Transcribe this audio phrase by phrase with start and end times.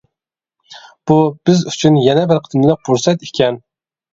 [1.11, 1.17] بۇ
[1.49, 3.63] بىز ئۈچۈن يەنە بىر قېتىملىق پۇرسەت ئىكەن.